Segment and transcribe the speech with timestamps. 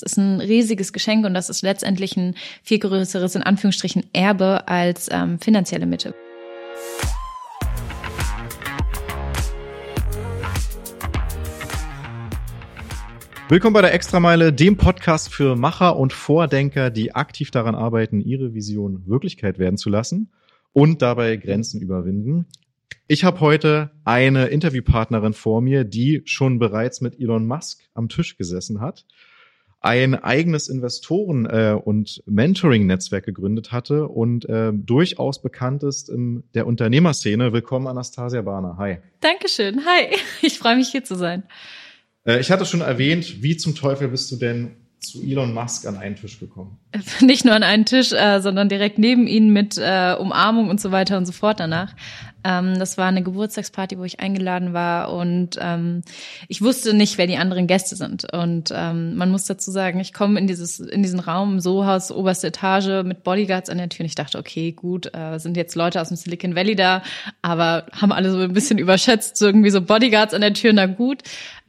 [0.00, 4.66] Das ist ein riesiges Geschenk und das ist letztendlich ein viel größeres, in Anführungsstrichen, Erbe
[4.66, 6.14] als ähm, finanzielle Mittel.
[13.50, 18.54] Willkommen bei der Extrameile, dem Podcast für Macher und Vordenker, die aktiv daran arbeiten, ihre
[18.54, 20.32] Vision Wirklichkeit werden zu lassen
[20.72, 22.46] und dabei Grenzen überwinden.
[23.06, 28.38] Ich habe heute eine Interviewpartnerin vor mir, die schon bereits mit Elon Musk am Tisch
[28.38, 29.04] gesessen hat
[29.80, 36.66] ein eigenes Investoren- äh, und Mentoring-Netzwerk gegründet hatte und äh, durchaus bekannt ist in der
[36.66, 37.52] Unternehmerszene.
[37.52, 38.76] Willkommen, Anastasia Barner.
[38.78, 38.98] Hi.
[39.20, 39.84] Dankeschön.
[39.86, 40.16] Hi.
[40.42, 41.44] Ich freue mich, hier zu sein.
[42.24, 45.96] Äh, ich hatte schon erwähnt, wie zum Teufel bist du denn zu Elon Musk an
[45.96, 46.78] einen Tisch gekommen?
[47.20, 50.92] Nicht nur an einen Tisch, äh, sondern direkt neben ihn mit äh, Umarmung und so
[50.92, 51.94] weiter und so fort danach.
[52.44, 56.02] Ähm, das war eine Geburtstagsparty, wo ich eingeladen war und ähm,
[56.48, 58.32] ich wusste nicht, wer die anderen Gäste sind.
[58.32, 62.48] Und ähm, man muss dazu sagen, ich komme in dieses in diesen Raum, Sohaus, oberste
[62.48, 66.00] Etage mit Bodyguards an der Tür und ich dachte, okay, gut, äh, sind jetzt Leute
[66.00, 67.02] aus dem Silicon Valley da,
[67.42, 70.86] aber haben alle so ein bisschen überschätzt, so irgendwie so Bodyguards an der Tür, na
[70.86, 71.22] gut.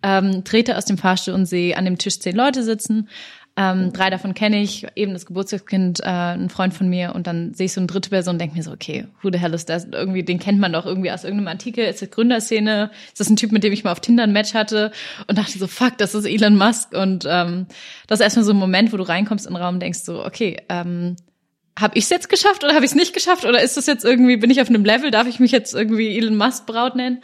[0.04, 3.08] Ähm, trete aus dem Fahrstuhl und sehe an dem Tisch zehn Leute sitzen
[3.58, 7.54] ähm, drei davon kenne ich, eben das Geburtstagskind, äh, ein Freund von mir und dann
[7.54, 9.66] sehe ich so eine dritte Person und denke mir so, okay, who the hell is
[9.66, 9.86] das?
[9.92, 13.36] Irgendwie, den kennt man doch irgendwie aus irgendeinem Artikel, ist das Gründerszene, ist das ein
[13.36, 14.92] Typ, mit dem ich mal auf Tinder ein Match hatte
[15.28, 17.68] und dachte so, fuck, das ist Elon Musk und ähm,
[18.08, 20.26] das ist erstmal so ein Moment, wo du reinkommst in den Raum und denkst so,
[20.26, 21.18] okay, ähm,
[21.78, 24.06] habe ich es jetzt geschafft oder habe ich es nicht geschafft oder ist das jetzt
[24.06, 27.22] irgendwie, bin ich auf einem Level, darf ich mich jetzt irgendwie Elon Musk Braut nennen?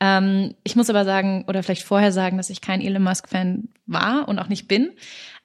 [0.00, 3.68] Ähm, ich muss aber sagen, oder vielleicht vorher sagen, dass ich kein Elon Musk Fan
[3.86, 4.90] war und auch nicht bin.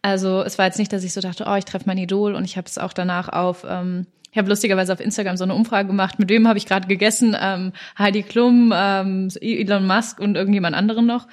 [0.05, 2.45] Also es war jetzt nicht, dass ich so dachte, oh, ich treffe mein Idol und
[2.45, 5.87] ich habe es auch danach auf, ähm, ich habe lustigerweise auf Instagram so eine Umfrage
[5.87, 10.75] gemacht, mit wem habe ich gerade gegessen, ähm, Heidi Klum, ähm, Elon Musk und irgendjemand
[10.75, 11.27] anderen noch.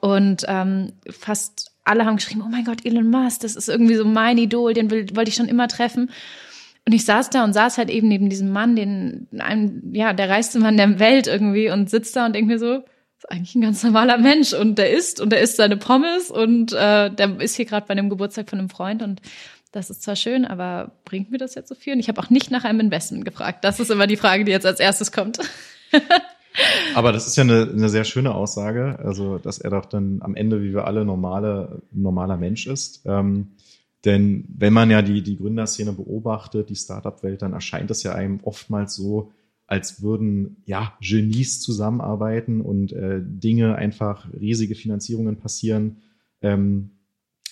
[0.00, 4.04] Und ähm, fast alle haben geschrieben, oh mein Gott, Elon Musk, das ist irgendwie so
[4.04, 6.10] mein Idol, den will, wollte ich schon immer treffen.
[6.84, 10.28] Und ich saß da und saß halt eben neben diesem Mann, den einem, ja, der
[10.28, 12.84] reichste Mann der Welt irgendwie und sitzt da und denke mir so,
[13.18, 16.72] ist eigentlich ein ganz normaler Mensch und der isst und der isst seine Pommes und
[16.72, 19.20] äh, der ist hier gerade bei einem Geburtstag von einem Freund und
[19.72, 21.92] das ist zwar schön, aber bringt mir das jetzt so viel?
[21.92, 23.64] Und ich habe auch nicht nach einem Investment gefragt.
[23.64, 25.38] Das ist immer die Frage, die jetzt als erstes kommt.
[26.94, 30.34] aber das ist ja eine, eine sehr schöne Aussage, also dass er doch dann am
[30.34, 33.02] Ende, wie wir alle, normale, normaler Mensch ist.
[33.04, 33.48] Ähm,
[34.04, 38.40] denn wenn man ja die, die Gründerszene beobachtet, die Startup-Welt, dann erscheint es ja einem
[38.42, 39.32] oftmals so,
[39.68, 45.98] als würden ja Genies zusammenarbeiten und äh, Dinge einfach riesige Finanzierungen passieren,
[46.40, 46.90] ähm,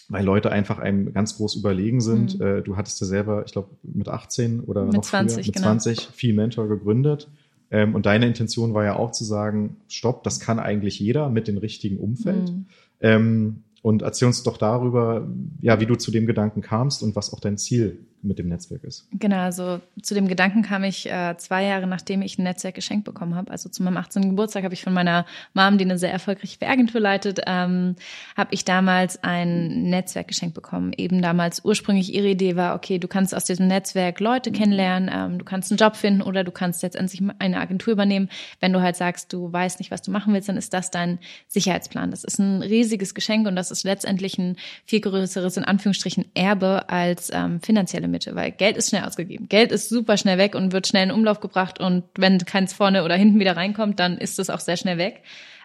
[0.08, 2.38] weil Leute einfach einem ganz groß überlegen sind.
[2.38, 2.44] Mhm.
[2.44, 5.54] Äh, du hattest ja selber, ich glaube, mit 18 oder mit noch 20, früher, mit
[5.54, 5.66] genau.
[5.66, 7.28] 20 viel Mentor gegründet.
[7.70, 11.48] Ähm, und deine Intention war ja auch zu sagen, stopp, das kann eigentlich jeder mit
[11.48, 12.50] dem richtigen Umfeld.
[12.50, 12.66] Mhm.
[13.00, 15.28] Ähm, und erzähl uns doch darüber,
[15.60, 18.84] ja, wie du zu dem Gedanken kamst und was auch dein Ziel mit dem Netzwerk
[18.84, 19.06] ist.
[19.12, 23.04] Genau, also zu dem Gedanken kam ich äh, zwei Jahre, nachdem ich ein Netzwerk geschenkt
[23.04, 23.50] bekommen habe.
[23.50, 24.30] Also zu meinem 18.
[24.30, 27.96] Geburtstag habe ich von meiner Mom, die eine sehr erfolgreiche Werkagentur leitet, ähm,
[28.36, 30.92] habe ich damals ein Netzwerk geschenkt bekommen.
[30.96, 35.38] Eben damals ursprünglich ihre Idee war, okay, du kannst aus diesem Netzwerk Leute kennenlernen, ähm,
[35.38, 38.28] du kannst einen Job finden oder du kannst letztendlich eine Agentur übernehmen.
[38.60, 41.18] Wenn du halt sagst, du weißt nicht, was du machen willst, dann ist das dein
[41.48, 42.10] Sicherheitsplan.
[42.10, 46.88] Das ist ein riesiges Geschenk und das ist letztendlich ein viel größeres, in Anführungsstrichen, Erbe
[46.88, 49.48] als ähm, finanzielle Mittel, weil Geld ist schnell ausgegeben.
[49.48, 53.04] Geld ist super schnell weg und wird schnell in Umlauf gebracht und wenn keins vorne
[53.04, 55.22] oder hinten wieder reinkommt, dann ist es auch sehr schnell weg.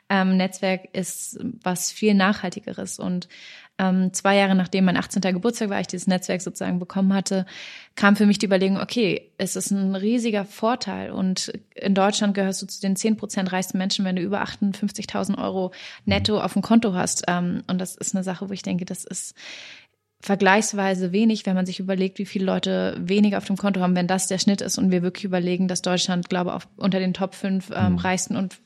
[0.09, 3.29] Ähm, Netzwerk ist was viel nachhaltigeres und
[3.81, 5.21] ähm, zwei Jahre nachdem mein 18.
[5.21, 7.47] Geburtstag war, ich dieses Netzwerk sozusagen bekommen hatte,
[7.95, 12.61] kam für mich die Überlegung, okay, es ist ein riesiger Vorteil und in Deutschland gehörst
[12.61, 15.71] du zu den 10 Prozent reichsten Menschen, wenn du über 58.000 Euro
[16.05, 17.23] netto auf dem Konto hast.
[17.27, 19.33] Ähm, und das ist eine Sache, wo ich denke, das ist
[20.21, 24.07] vergleichsweise wenig, wenn man sich überlegt, wie viele Leute weniger auf dem Konto haben, wenn
[24.07, 27.33] das der Schnitt ist und wir wirklich überlegen, dass Deutschland, glaube ich, unter den Top
[27.33, 27.97] 5 ähm, mhm.
[27.97, 28.59] reichsten und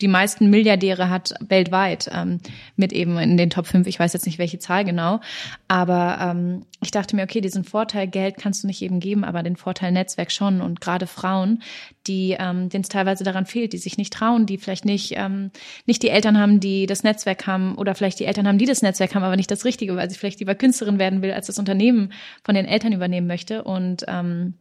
[0.00, 2.38] die meisten Milliardäre hat weltweit ähm,
[2.76, 3.86] mit eben in den Top 5.
[3.86, 5.20] Ich weiß jetzt nicht, welche Zahl genau.
[5.68, 9.42] Aber ähm, ich dachte mir, okay, diesen Vorteil Geld kannst du nicht eben geben, aber
[9.42, 10.60] den Vorteil Netzwerk schon.
[10.60, 11.62] Und gerade Frauen,
[12.06, 15.50] die ähm, denen es teilweise daran fehlt, die sich nicht trauen, die vielleicht nicht, ähm,
[15.86, 18.82] nicht die Eltern haben, die das Netzwerk haben oder vielleicht die Eltern haben, die das
[18.82, 21.58] Netzwerk haben, aber nicht das Richtige, weil sie vielleicht lieber Künstlerin werden will, als das
[21.58, 22.12] Unternehmen
[22.44, 23.64] von den Eltern übernehmen möchte.
[23.64, 24.54] Und ähm,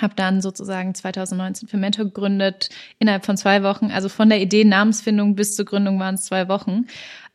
[0.00, 2.68] habe dann sozusagen 2019 für Mentor gegründet,
[2.98, 3.90] innerhalb von zwei Wochen.
[3.90, 6.86] Also von der Idee Namensfindung bis zur Gründung waren es zwei Wochen.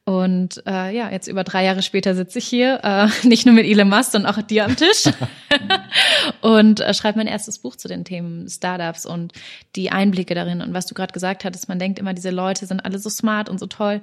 [0.06, 3.66] Und äh, ja, jetzt über drei Jahre später sitze ich hier, äh, nicht nur mit
[3.66, 5.06] Elon Musk, sondern auch dir am Tisch
[6.42, 9.32] und äh, schreibe mein erstes Buch zu den Themen Startups und
[9.78, 10.62] die Einblicke darin.
[10.62, 13.48] Und was du gerade gesagt hattest, man denkt immer, diese Leute sind alle so smart
[13.48, 14.02] und so toll.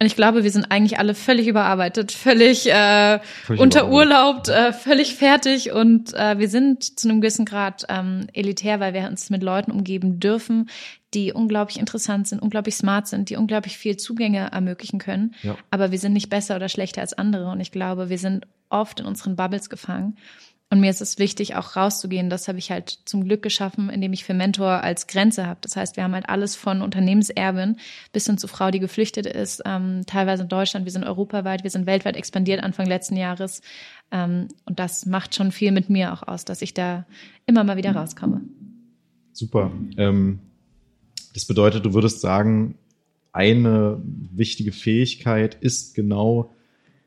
[0.00, 5.14] Und ich glaube, wir sind eigentlich alle völlig überarbeitet, völlig, äh, völlig unterurlaubt, äh, völlig
[5.14, 9.42] fertig und äh, wir sind zu einem gewissen Grad ähm, elitär, weil wir uns mit
[9.42, 10.70] Leuten umgeben dürfen,
[11.12, 15.34] die unglaublich interessant sind, unglaublich smart sind, die unglaublich viel Zugänge ermöglichen können.
[15.42, 15.58] Ja.
[15.70, 17.50] Aber wir sind nicht besser oder schlechter als andere.
[17.50, 20.16] Und ich glaube, wir sind oft in unseren Bubbles gefangen.
[20.72, 22.30] Und mir ist es wichtig, auch rauszugehen.
[22.30, 25.58] Das habe ich halt zum Glück geschaffen, indem ich für Mentor als Grenze habe.
[25.62, 27.76] Das heißt, wir haben halt alles von Unternehmenserbin
[28.12, 31.70] bis hin zu Frau, die geflüchtet ist, ähm, teilweise in Deutschland, wir sind europaweit, wir
[31.70, 33.62] sind weltweit expandiert Anfang letzten Jahres.
[34.12, 37.04] Ähm, und das macht schon viel mit mir auch aus, dass ich da
[37.46, 38.40] immer mal wieder rauskomme.
[39.32, 39.72] Super.
[39.96, 40.38] Ähm,
[41.34, 42.76] das bedeutet, du würdest sagen,
[43.32, 46.52] eine wichtige Fähigkeit ist genau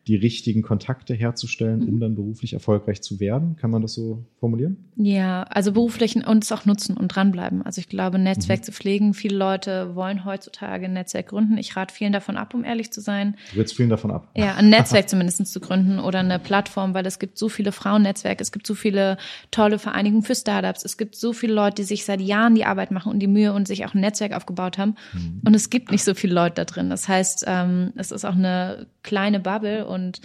[0.08, 2.00] die richtigen Kontakte herzustellen, um mhm.
[2.00, 3.56] dann beruflich erfolgreich zu werden.
[3.56, 4.78] Kann man das so formulieren?
[4.98, 7.62] Ja, also beruflich und es auch nutzen und dranbleiben.
[7.62, 8.64] Also ich glaube, Netzwerk mhm.
[8.64, 11.58] zu pflegen, viele Leute wollen heutzutage ein Netzwerk gründen.
[11.58, 13.36] Ich rate vielen davon ab, um ehrlich zu sein.
[13.52, 14.30] Du willst vielen davon ab?
[14.36, 18.42] Ja, ein Netzwerk zumindest zu gründen oder eine Plattform, weil es gibt so viele Frauennetzwerke,
[18.42, 19.18] es gibt so viele
[19.52, 22.92] tolle Vereinigungen für Startups, es gibt so viele Leute, die sich seit Jahren die Arbeit
[22.92, 24.96] machen und die Mühe und sich auch ein Netzwerk aufgebaut haben.
[25.14, 25.42] Mhm.
[25.46, 26.90] Und es gibt nicht so viele Leute da drin.
[26.90, 30.20] Das heißt, ähm, es ist auch eine kleine Bubble und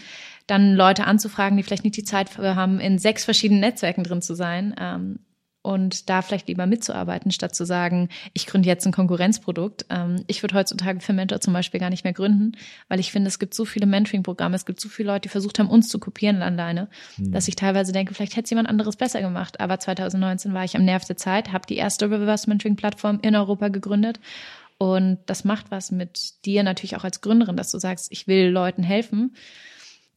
[0.47, 4.35] dann Leute anzufragen, die vielleicht nicht die Zeit haben, in sechs verschiedenen Netzwerken drin zu
[4.35, 4.75] sein.
[4.81, 5.21] Ähm,
[5.69, 9.85] und da vielleicht lieber mitzuarbeiten, statt zu sagen, ich gründe jetzt ein Konkurrenzprodukt.
[9.91, 12.53] Ähm, ich würde heutzutage für Mentor zum Beispiel gar nicht mehr gründen,
[12.89, 15.59] weil ich finde, es gibt so viele Mentoring-Programme, es gibt so viele Leute, die versucht
[15.59, 16.89] haben, uns zu kopieren alleine,
[17.19, 17.33] mhm.
[17.33, 19.61] dass ich teilweise denke, vielleicht hätte es jemand anderes besser gemacht.
[19.61, 23.69] Aber 2019 war ich am Nerv der Zeit, habe die erste Reverse Mentoring-Plattform in Europa
[23.69, 24.21] gegründet
[24.79, 28.49] und das macht was mit dir natürlich auch als Gründerin, dass du sagst, ich will
[28.49, 29.35] Leuten helfen.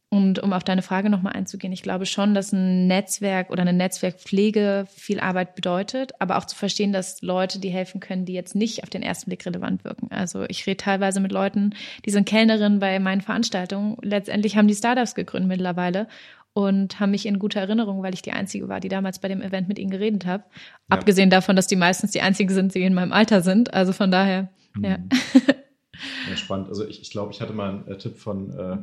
[0.08, 3.72] Und um auf deine Frage nochmal einzugehen, ich glaube schon, dass ein Netzwerk oder eine
[3.72, 8.54] Netzwerkpflege viel Arbeit bedeutet, aber auch zu verstehen, dass Leute, die helfen können, die jetzt
[8.54, 10.08] nicht auf den ersten Blick relevant wirken.
[10.10, 11.74] Also ich rede teilweise mit Leuten,
[12.04, 13.96] die sind Kellnerin bei meinen Veranstaltungen.
[14.02, 16.08] Letztendlich haben die Startups gegründet mittlerweile
[16.54, 19.40] und haben mich in guter Erinnerung, weil ich die Einzige war, die damals bei dem
[19.40, 20.44] Event mit ihnen geredet habe.
[20.52, 20.96] Ja.
[20.98, 23.72] Abgesehen davon, dass die meistens die Einzigen sind, die in meinem Alter sind.
[23.72, 24.84] Also von daher, mhm.
[24.84, 24.98] ja.
[26.30, 26.36] ja.
[26.36, 26.68] Spannend.
[26.68, 28.76] Also ich, ich glaube, ich hatte mal einen äh, Tipp von, äh,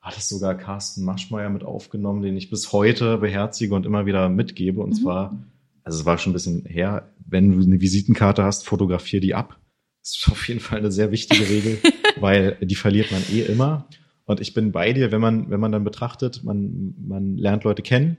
[0.00, 4.28] hat es sogar Carsten Maschmeyer mit aufgenommen, den ich bis heute beherzige und immer wieder
[4.28, 4.82] mitgebe.
[4.82, 5.02] Und mhm.
[5.02, 5.38] zwar,
[5.84, 9.58] also es war schon ein bisschen her, wenn du eine Visitenkarte hast, fotografier die ab.
[10.02, 11.78] Das ist auf jeden Fall eine sehr wichtige Regel,
[12.20, 13.86] weil die verliert man eh immer.
[14.28, 17.80] Und ich bin bei dir, wenn man, wenn man dann betrachtet, man, man lernt Leute
[17.80, 18.18] kennen.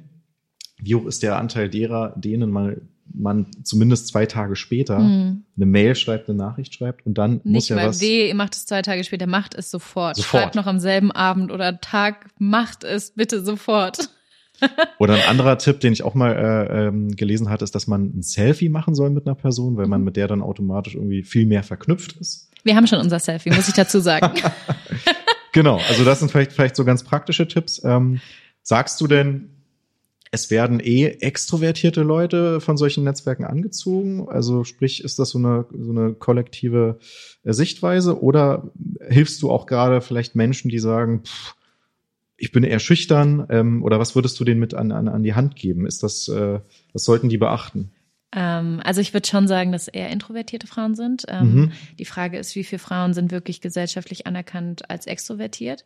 [0.82, 5.44] Wie hoch ist der Anteil derer, denen mal man zumindest zwei Tage später hm.
[5.56, 8.00] eine Mail schreibt, eine Nachricht schreibt und dann Nicht muss ja mal was.
[8.00, 10.16] D macht es zwei Tage später, macht es sofort.
[10.16, 10.44] sofort.
[10.44, 14.10] Schreibt noch am selben Abend oder Tag, macht es bitte sofort.
[15.00, 18.12] Oder ein anderer Tipp, den ich auch mal äh, ähm, gelesen hatte, ist, dass man
[18.14, 20.06] ein Selfie machen soll mit einer Person, weil man mhm.
[20.06, 22.52] mit der dann automatisch irgendwie viel mehr verknüpft ist.
[22.66, 24.38] Wir haben schon unser Selfie, muss ich dazu sagen.
[25.52, 27.82] Genau, also das sind vielleicht, vielleicht so ganz praktische Tipps.
[27.84, 28.22] Ähm,
[28.62, 29.50] sagst du denn,
[30.32, 34.28] es werden eh extrovertierte Leute von solchen Netzwerken angezogen?
[34.30, 37.00] Also sprich, ist das so eine, so eine kollektive
[37.44, 38.72] äh, Sichtweise oder
[39.08, 41.56] hilfst du auch gerade vielleicht Menschen, die sagen, pff,
[42.38, 45.34] ich bin eher schüchtern ähm, oder was würdest du denen mit an, an, an die
[45.34, 45.86] Hand geben?
[45.86, 46.60] Ist das, äh,
[46.94, 47.92] was sollten die beachten?
[48.32, 51.26] Ähm, also ich würde schon sagen, dass eher introvertierte Frauen sind.
[51.28, 51.72] Ähm, mhm.
[51.98, 55.84] Die Frage ist, wie viele Frauen sind wirklich gesellschaftlich anerkannt als extrovertiert?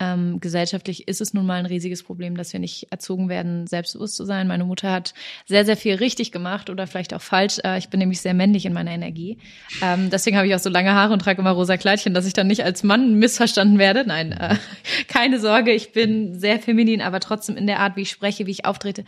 [0.00, 4.16] Ähm, gesellschaftlich ist es nun mal ein riesiges Problem, dass wir nicht erzogen werden, selbstbewusst
[4.16, 4.48] zu sein.
[4.48, 5.12] Meine Mutter hat
[5.46, 7.58] sehr, sehr viel richtig gemacht oder vielleicht auch falsch.
[7.62, 9.36] Äh, ich bin nämlich sehr männlich in meiner Energie.
[9.82, 12.32] Ähm, deswegen habe ich auch so lange Haare und trage immer rosa Kleidchen, dass ich
[12.32, 14.04] dann nicht als Mann missverstanden werde.
[14.06, 14.56] Nein, äh,
[15.08, 18.52] keine Sorge, ich bin sehr feminin, aber trotzdem in der Art, wie ich spreche, wie
[18.52, 19.04] ich auftrete.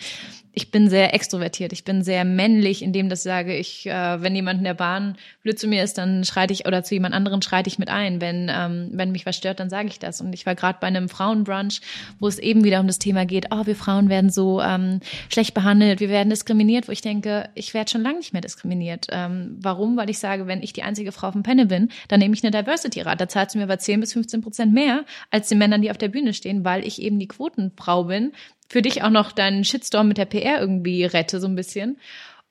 [0.55, 1.73] Ich bin sehr extrovertiert.
[1.73, 5.59] Ich bin sehr männlich, indem das sage ich, äh, wenn jemand in der Bahn blöd
[5.59, 8.21] zu mir ist, dann schreite ich oder zu jemand anderem schreite ich mit ein.
[8.21, 10.21] Wenn ähm, wenn mich was stört, dann sage ich das.
[10.21, 11.81] Und ich war gerade bei einem Frauenbrunch,
[12.19, 15.55] wo es eben wieder um das Thema geht, oh, wir Frauen werden so ähm, schlecht
[15.55, 19.07] behandelt, wir werden diskriminiert, wo ich denke, ich werde schon lange nicht mehr diskriminiert.
[19.11, 19.97] Ähm, warum?
[19.97, 22.45] Weil ich sage, wenn ich die einzige Frau auf dem Panel bin, dann nehme ich
[22.45, 23.21] eine Diversity-Rat.
[23.21, 25.99] Da zahlt sie mir aber 10 bis 15 Prozent mehr als die Männern, die auf
[25.99, 28.33] der Bühne stehen, weil ich eben die Quotenfrau bin.
[28.69, 31.99] Für dich auch noch deinen Shitstorm mit der PR irgendwie rette, so ein bisschen.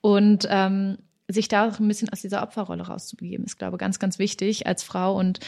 [0.00, 0.98] Und ähm,
[1.28, 4.66] sich da auch ein bisschen aus dieser Opferrolle rauszubegeben, ist, glaube ich, ganz, ganz wichtig
[4.66, 5.18] als Frau.
[5.18, 5.40] Und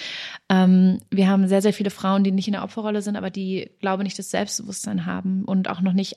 [0.49, 3.71] ähm, wir haben sehr, sehr viele Frauen, die nicht in der Opferrolle sind, aber die,
[3.81, 6.17] glaube ich, nicht das Selbstbewusstsein haben und auch noch nicht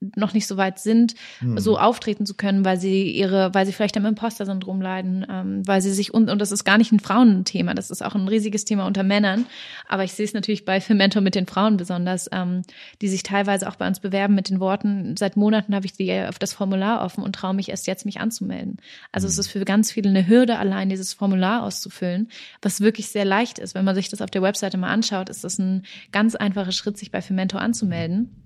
[0.00, 1.58] noch nicht so weit sind, hm.
[1.58, 5.80] so auftreten zu können, weil sie ihre, weil sie vielleicht am Imposter-Syndrom leiden, ähm, weil
[5.80, 8.66] sie sich und und das ist gar nicht ein Frauenthema, das ist auch ein riesiges
[8.66, 9.46] Thema unter Männern.
[9.88, 12.62] Aber ich sehe es natürlich bei Fermentor mit den Frauen besonders, ähm,
[13.00, 16.12] die sich teilweise auch bei uns bewerben mit den Worten: Seit Monaten habe ich die
[16.12, 18.76] auf das Formular offen und traue mich erst jetzt mich anzumelden.
[19.12, 19.32] Also hm.
[19.32, 22.28] es ist für ganz viele eine Hürde, allein dieses Formular auszufüllen,
[22.60, 23.74] was wirklich sehr leicht ist.
[23.74, 26.98] Wenn man sich das auf der Webseite mal anschaut, ist das ein ganz einfacher Schritt,
[26.98, 28.45] sich bei Fermentor anzumelden.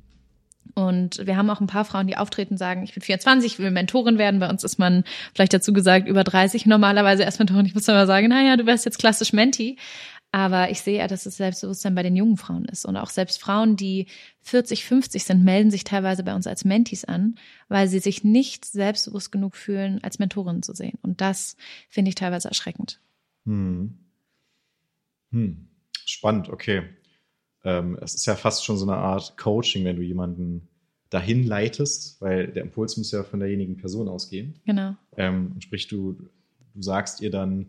[0.75, 3.71] Und wir haben auch ein paar Frauen, die auftreten, sagen, ich bin 24, ich will
[3.71, 4.41] Mentorin werden.
[4.41, 7.67] Bei uns ist man vielleicht dazu gesagt über 30 normalerweise erst Mentorin.
[7.67, 9.77] Ich muss dann mal sagen, naja, du wärst jetzt klassisch Menti.
[10.33, 12.85] Aber ich sehe ja, dass das Selbstbewusstsein bei den jungen Frauen ist.
[12.85, 14.07] Und auch selbst Frauen, die
[14.43, 17.35] 40, 50 sind, melden sich teilweise bei uns als Mentis an,
[17.69, 20.99] weil sie sich nicht selbstbewusst genug fühlen, als Mentorin zu sehen.
[21.03, 21.57] Und das
[21.89, 23.00] finde ich teilweise erschreckend.
[23.45, 23.99] Hm.
[25.33, 25.69] Hm.
[26.07, 26.85] Spannend, okay
[27.64, 30.69] ähm, es ist ja fast schon so eine Art Coaching, wenn du jemanden
[31.11, 34.55] dahin leitest, weil der Impuls muss ja von derjenigen Person ausgehen.
[34.64, 34.95] Genau.
[35.17, 36.12] Ähm, sprich, du,
[36.75, 37.67] du sagst ihr dann,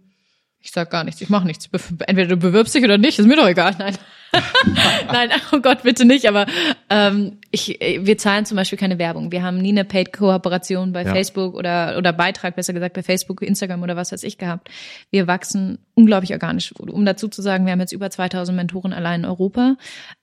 [0.62, 1.70] ich sag gar nichts, ich mache nichts.
[2.08, 3.76] Entweder du bewirbst dich oder nicht, ist mir doch egal.
[3.78, 3.98] Nein.
[5.12, 6.28] Nein, oh Gott, bitte nicht.
[6.28, 6.46] Aber
[6.90, 9.32] ähm, ich, wir zahlen zum Beispiel keine Werbung.
[9.32, 11.12] Wir haben nie eine Paid-Kooperation bei ja.
[11.12, 14.70] Facebook oder, oder Beitrag, besser gesagt, bei Facebook, Instagram oder was weiß ich gehabt.
[15.10, 16.74] Wir wachsen unglaublich organisch.
[16.74, 19.76] Um dazu zu sagen, wir haben jetzt über 2000 Mentoren allein in Europa.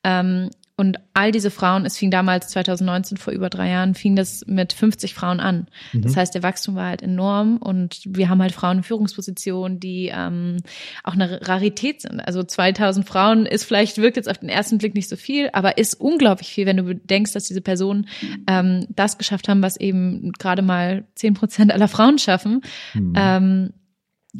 [0.04, 4.44] Ähm, und all diese Frauen, es fing damals 2019 vor über drei Jahren, fing das
[4.46, 5.66] mit 50 Frauen an.
[5.92, 6.02] Mhm.
[6.02, 10.12] Das heißt, der Wachstum war halt enorm und wir haben halt Frauen in Führungspositionen, die
[10.14, 10.58] ähm,
[11.02, 12.20] auch eine Rarität sind.
[12.20, 15.78] Also 2000 Frauen ist vielleicht, wirkt jetzt auf den ersten Blick nicht so viel, aber
[15.78, 18.06] ist unglaublich viel, wenn du denkst, dass diese Personen
[18.46, 22.60] ähm, das geschafft haben, was eben gerade mal 10 Prozent aller Frauen schaffen.
[22.94, 23.12] Mhm.
[23.16, 23.72] Ähm,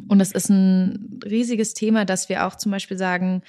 [0.07, 3.41] und das ist ein riesiges Thema, dass wir auch zum Beispiel sagen,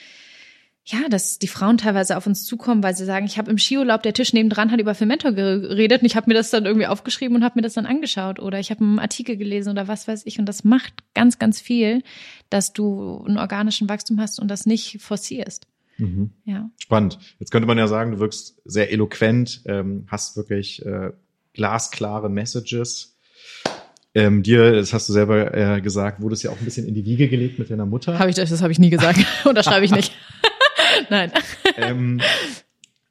[0.91, 4.03] ja, dass die Frauen teilweise auf uns zukommen, weil sie sagen, ich habe im Skiurlaub,
[4.03, 7.37] der Tisch nebendran hat über Fermentor geredet und ich habe mir das dann irgendwie aufgeschrieben
[7.37, 10.23] und habe mir das dann angeschaut oder ich habe einen Artikel gelesen oder was weiß
[10.27, 12.03] ich und das macht ganz, ganz viel,
[12.49, 15.67] dass du einen organischen Wachstum hast und das nicht forcierst.
[15.99, 16.31] Mhm.
[16.45, 16.71] Ja.
[16.79, 17.19] Spannend.
[17.39, 21.13] Jetzt könnte man ja sagen, du wirkst sehr eloquent, ähm, hast wirklich äh,
[21.53, 23.17] glasklare Messages.
[24.13, 26.95] Ähm, dir, das hast du selber äh, gesagt, wurde es ja auch ein bisschen in
[26.95, 28.19] die Wiege gelegt mit deiner Mutter.
[28.19, 28.51] Habe ich das?
[28.51, 29.21] Das habe ich nie gesagt.
[29.45, 30.13] Unterschreibe ich nicht.
[31.11, 31.33] Nein.
[31.77, 32.21] Ähm,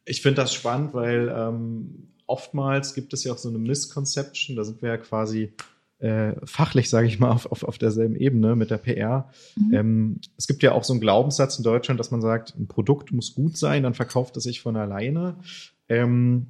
[0.05, 4.63] ich finde das spannend, weil ähm, oftmals gibt es ja auch so eine Misconception, da
[4.63, 5.53] sind wir ja quasi
[5.99, 9.29] äh, fachlich, sage ich mal, auf, auf, auf derselben Ebene mit der PR.
[9.55, 9.73] Mhm.
[9.73, 13.11] Ähm, es gibt ja auch so einen Glaubenssatz in Deutschland, dass man sagt, ein Produkt
[13.11, 15.37] muss gut sein, dann verkauft es sich von alleine.
[15.87, 16.47] Ähm,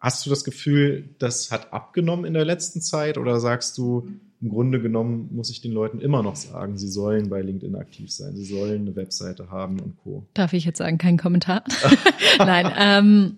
[0.00, 4.08] hast du das Gefühl, das hat abgenommen in der letzten Zeit oder sagst du,
[4.40, 8.12] im Grunde genommen muss ich den Leuten immer noch sagen, sie sollen bei LinkedIn aktiv
[8.12, 10.26] sein, sie sollen eine Webseite haben und Co.
[10.34, 11.64] Darf ich jetzt sagen, kein Kommentar?
[12.38, 12.72] Nein.
[12.78, 13.36] Ähm,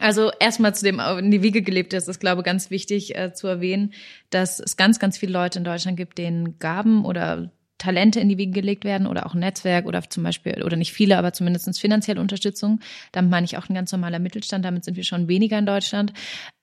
[0.00, 3.32] also erstmal zu dem in die Wiege gelebt ist, ist glaube ich ganz wichtig äh,
[3.32, 3.92] zu erwähnen,
[4.30, 8.38] dass es ganz, ganz viele Leute in Deutschland gibt, denen Gaben oder Talente in die
[8.38, 11.78] Wiege gelegt werden oder auch ein Netzwerk oder zum Beispiel, oder nicht viele, aber zumindest
[11.78, 12.80] finanzielle Unterstützung.
[13.12, 16.12] Damit meine ich auch ein ganz normaler Mittelstand, damit sind wir schon weniger in Deutschland.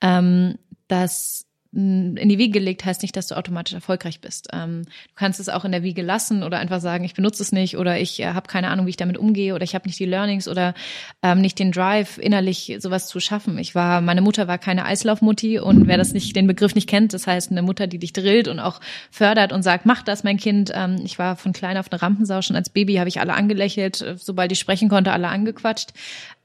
[0.01, 0.55] Ähm,
[0.87, 4.49] dass in die Wiege gelegt heißt nicht, dass du automatisch erfolgreich bist.
[4.53, 7.51] Ähm, du kannst es auch in der Wiege lassen oder einfach sagen, ich benutze es
[7.51, 9.99] nicht oder ich äh, habe keine Ahnung, wie ich damit umgehe oder ich habe nicht
[9.99, 10.75] die Learnings oder
[11.23, 13.57] ähm, nicht den Drive, innerlich sowas zu schaffen.
[13.57, 17.11] Ich war, meine Mutter war keine Eislaufmutti und wer das nicht, den Begriff nicht kennt,
[17.13, 20.37] das heißt eine Mutter, die dich drillt und auch fördert und sagt, mach das, mein
[20.37, 20.71] Kind.
[20.75, 24.05] Ähm, ich war von klein auf eine Rampensau schon als Baby, habe ich alle angelächelt,
[24.17, 25.89] sobald ich sprechen konnte, alle angequatscht.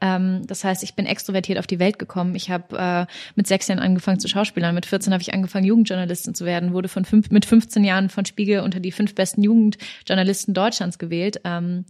[0.01, 2.35] Ähm, das heißt, ich bin extrovertiert auf die Welt gekommen.
[2.35, 4.75] Ich habe äh, mit sechs Jahren angefangen zu Schauspielern.
[4.75, 6.73] Mit 14 habe ich angefangen, Jugendjournalistin zu werden.
[6.73, 11.41] Wurde von fünf, mit 15 Jahren von Spiegel unter die fünf besten Jugendjournalisten Deutschlands gewählt.
[11.45, 11.85] Ähm,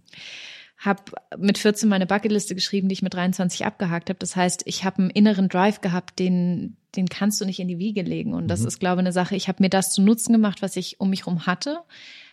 [0.77, 1.03] habe
[1.37, 4.19] mit 14 meine Bucketliste geschrieben, die ich mit 23 abgehakt habe.
[4.19, 7.77] Das heißt, ich habe einen inneren Drive gehabt, den den kannst du nicht in die
[7.77, 8.33] Wiege legen.
[8.33, 8.67] Und das mhm.
[8.67, 9.35] ist, glaube ich, eine Sache.
[9.35, 11.79] Ich habe mir das zu Nutzen gemacht, was ich um mich rum hatte.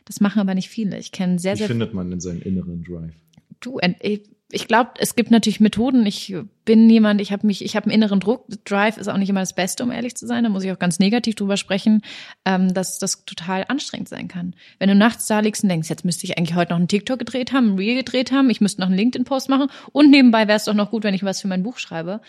[0.07, 0.99] Das machen aber nicht viele.
[0.99, 1.69] Ich kenne sehr, Wie sehr.
[1.69, 3.13] Wie findet man denn seinen inneren Drive?
[3.61, 4.23] Du, ich
[4.69, 6.07] glaube, es gibt natürlich Methoden.
[6.07, 6.35] Ich
[6.65, 8.47] bin jemand, ich habe mich, ich habe einen inneren Druck.
[8.65, 10.45] Drive ist auch nicht immer das Beste, um ehrlich zu sein.
[10.45, 12.03] Da muss ich auch ganz negativ drüber sprechen,
[12.45, 14.55] ähm, dass das total anstrengend sein kann.
[14.79, 17.19] Wenn du nachts da liegst und denkst, jetzt müsste ich eigentlich heute noch einen TikTok
[17.19, 20.57] gedreht haben, einen Reel gedreht haben, ich müsste noch einen LinkedIn-Post machen und nebenbei wäre
[20.57, 22.21] es doch noch gut, wenn ich was für mein Buch schreibe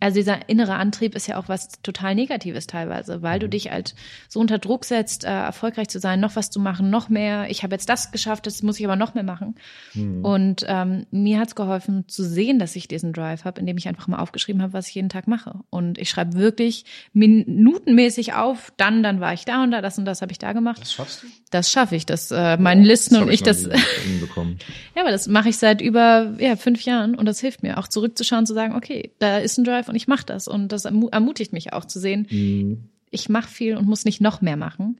[0.00, 3.50] also dieser innere Antrieb ist ja auch was total Negatives teilweise, weil du mhm.
[3.50, 3.94] dich halt
[4.28, 7.50] so unter Druck setzt, äh, erfolgreich zu sein, noch was zu machen, noch mehr.
[7.50, 9.56] Ich habe jetzt das geschafft, das muss ich aber noch mehr machen.
[9.92, 10.24] Mhm.
[10.24, 14.08] Und ähm, mir hat's geholfen zu sehen, dass ich diesen Drive habe, indem ich einfach
[14.08, 15.60] mal aufgeschrieben habe, was ich jeden Tag mache.
[15.68, 20.06] Und ich schreibe wirklich minutenmäßig auf, dann, dann war ich da und da, das und
[20.06, 20.80] das habe ich da gemacht.
[20.80, 21.26] Das schaffst du?
[21.50, 23.64] Das schaffe ich, das äh, meinen Listen das und ich, ich das.
[24.94, 27.88] ja, aber das mache ich seit über ja, fünf Jahren und das hilft mir auch
[27.88, 30.48] zurückzuschauen, zu sagen, okay, da ist ein Drive und ich mache das.
[30.48, 32.88] Und das ermutigt mich auch zu sehen, mhm.
[33.10, 34.98] ich mache viel und muss nicht noch mehr machen.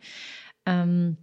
[0.67, 1.17] Ähm,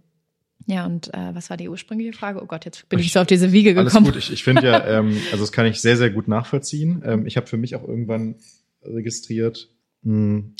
[0.66, 2.42] ja, und äh, was war die ursprüngliche Frage?
[2.42, 4.06] Oh Gott, jetzt bin ich, ich so auf diese Wiege gekommen.
[4.06, 7.02] Alles gut, ich, ich finde ja, ähm, also das kann ich sehr, sehr gut nachvollziehen.
[7.04, 8.36] Ähm, ich habe für mich auch irgendwann
[8.82, 9.70] registriert,
[10.02, 10.54] mh, hm,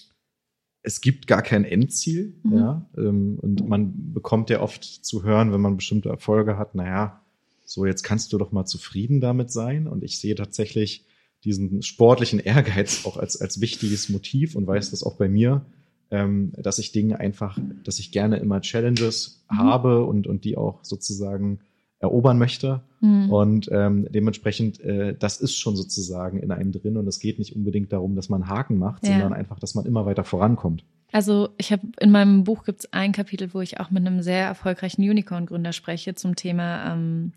[0.83, 2.57] es gibt gar kein Endziel, mhm.
[2.57, 2.88] ja.
[2.97, 7.21] Ähm, und man bekommt ja oft zu hören, wenn man bestimmte Erfolge hat, naja,
[7.67, 9.87] so jetzt kannst du doch mal zufrieden damit sein.
[9.87, 11.05] Und ich sehe tatsächlich
[11.45, 15.64] diesen sportlichen Ehrgeiz auch als, als wichtiges Motiv und weiß das auch bei mir,
[16.11, 19.59] ähm, dass ich Dinge einfach, dass ich gerne immer Challenges mhm.
[19.59, 21.61] habe und, und die auch sozusagen
[22.00, 22.83] erobern möchte.
[23.00, 23.30] Mhm.
[23.30, 26.97] Und ähm, dementsprechend, äh, das ist schon sozusagen in einem drin.
[26.97, 29.12] Und es geht nicht unbedingt darum, dass man Haken macht, ja.
[29.12, 30.85] sondern einfach, dass man immer weiter vorankommt.
[31.11, 34.23] Also ich habe in meinem Buch gibt es ein Kapitel, wo ich auch mit einem
[34.23, 37.33] sehr erfolgreichen Unicorn-Gründer spreche zum Thema, ähm,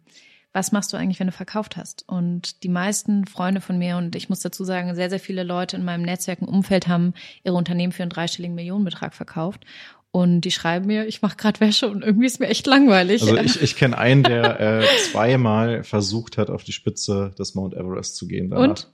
[0.54, 2.04] was machst du eigentlich, wenn du verkauft hast?
[2.08, 5.78] Und die meisten Freunde von mir und ich muss dazu sagen, sehr, sehr viele Leute
[5.78, 9.66] in meinem Netzwerk im Umfeld haben ihre Unternehmen für einen dreistelligen Millionenbetrag verkauft.
[10.12, 13.22] Und die schreiben mir, ich mache gerade Wäsche und irgendwie ist mir echt langweilig.
[13.22, 17.74] Also ich, ich kenne einen, der äh, zweimal versucht hat, auf die Spitze des Mount
[17.74, 18.50] Everest zu gehen.
[18.50, 18.70] Danach.
[18.70, 18.92] Und?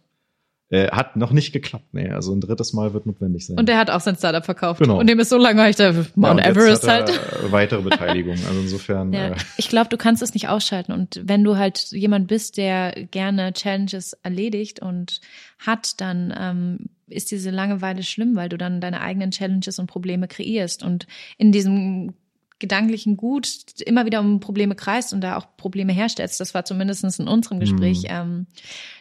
[0.69, 2.09] Äh, hat noch nicht geklappt, nee.
[2.09, 3.57] Also ein drittes Mal wird notwendig sein.
[3.57, 4.81] Und der hat auch sein Startup verkauft.
[4.81, 4.99] Genau.
[4.99, 7.09] Und dem ist so langweilig, der Mount ja, Everest halt.
[7.51, 8.35] weitere Beteiligung.
[8.45, 9.13] Also insofern.
[9.13, 10.91] Ja, äh, ich glaube, du kannst es nicht ausschalten.
[10.91, 15.21] Und wenn du halt jemand bist, der gerne Challenges erledigt und
[15.57, 20.27] hat, dann ähm, ist diese Langeweile schlimm, weil du dann deine eigenen Challenges und Probleme
[20.27, 20.83] kreierst.
[20.83, 21.07] Und
[21.37, 22.13] in diesem
[22.59, 23.47] gedanklichen Gut
[23.85, 26.39] immer wieder um Probleme kreist und da auch Probleme herstellst.
[26.39, 28.09] Das war zumindest in unserem Gespräch mhm.
[28.09, 28.47] ähm,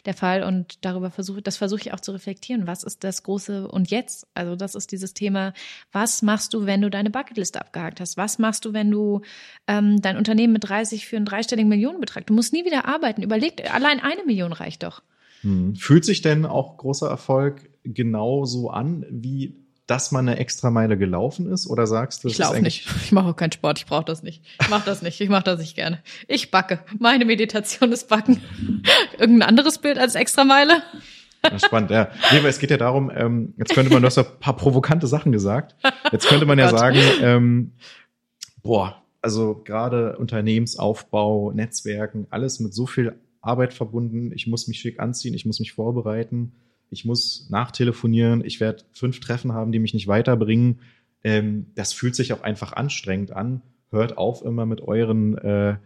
[0.05, 0.43] der Fall.
[0.43, 2.67] Und darüber versuche, das versuche ich auch zu reflektieren.
[2.67, 4.27] Was ist das große und jetzt?
[4.35, 5.55] Also das ist dieses Thema,
[5.91, 8.17] was machst du, wenn du deine Bucketliste abgehakt hast?
[8.17, 9.23] Was machst du, wenn du
[9.67, 12.27] ähm, dein Unternehmen mit 30 für einen dreistelligen Millionenbetrag?
[12.27, 13.23] Du musst nie wieder arbeiten.
[13.23, 15.03] Überleg, allein eine Million reicht doch.
[15.43, 15.77] Mhm.
[15.77, 21.51] Fühlt sich denn auch großer Erfolg genauso an wie dass man eine extra Meile gelaufen
[21.51, 21.69] ist?
[21.69, 22.87] Oder sagst du, ich laufe nicht.
[23.05, 23.79] Ich mache auch keinen Sport.
[23.79, 24.43] Ich brauche das nicht.
[24.61, 25.21] Ich mache das nicht.
[25.21, 26.03] Ich mache das nicht gerne.
[26.27, 26.81] Ich backe.
[26.99, 28.43] Meine Meditation ist Backen.
[29.19, 30.83] Irgendein anderes Bild als extra Meile?
[31.45, 32.11] Ja, spannend, ja.
[32.33, 35.07] Nee, aber es geht ja darum, ähm, jetzt könnte man, du hast ein paar provokante
[35.07, 35.77] Sachen gesagt.
[36.11, 37.73] Jetzt könnte man ja oh sagen, ähm,
[38.63, 44.33] boah, also gerade Unternehmensaufbau, Netzwerken, alles mit so viel Arbeit verbunden.
[44.35, 46.53] Ich muss mich schick anziehen, ich muss mich vorbereiten
[46.91, 50.81] ich muss nachtelefonieren, ich werde fünf Treffen haben, die mich nicht weiterbringen.
[51.25, 53.63] Ähm, das fühlt sich auch einfach anstrengend an.
[53.91, 55.77] Hört auf immer mit euren äh,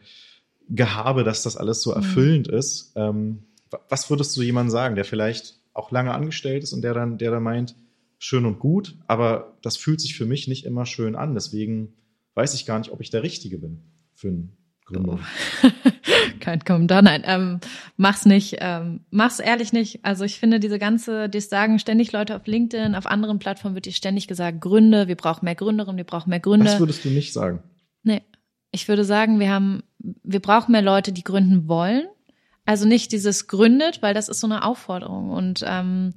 [0.68, 1.96] Gehabe, dass das alles so mhm.
[1.96, 2.54] erfüllend mhm.
[2.54, 2.92] ist.
[2.96, 3.44] Ähm,
[3.88, 7.30] was würdest du jemandem sagen, der vielleicht auch lange angestellt ist und der dann, der
[7.30, 7.76] dann meint,
[8.18, 11.34] schön und gut, aber das fühlt sich für mich nicht immer schön an.
[11.34, 11.94] Deswegen
[12.34, 14.56] weiß ich gar nicht, ob ich der Richtige bin für einen
[14.90, 15.20] Gründung.
[15.62, 15.68] Oh.
[16.40, 17.60] Kein Kommentar, nein, ähm,
[17.96, 20.04] mach's nicht, ähm, mach's ehrlich nicht.
[20.04, 23.86] Also ich finde diese ganze, die sagen ständig Leute auf LinkedIn, auf anderen Plattformen wird
[23.86, 26.66] dir ständig gesagt, Gründe, wir brauchen mehr Gründerinnen, wir brauchen mehr Gründer.
[26.66, 27.62] Das würdest du nicht sagen?
[28.02, 28.22] Nee,
[28.72, 32.04] ich würde sagen, wir haben, wir brauchen mehr Leute, die gründen wollen.
[32.66, 36.14] Also nicht dieses gründet, weil das ist so eine Aufforderung und ähm,